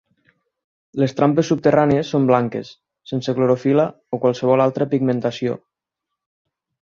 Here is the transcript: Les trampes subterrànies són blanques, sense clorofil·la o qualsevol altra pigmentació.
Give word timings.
Les 1.01 1.11
trampes 1.19 1.49
subterrànies 1.51 2.13
són 2.13 2.25
blanques, 2.31 2.71
sense 3.11 3.35
clorofil·la 3.41 3.85
o 4.17 4.21
qualsevol 4.23 4.65
altra 4.67 4.87
pigmentació. 4.95 5.59